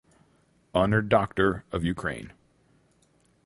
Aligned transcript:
Honored 0.73 1.09
Doctor 1.09 1.63
of 1.71 1.83
Ukraine. 1.83 2.33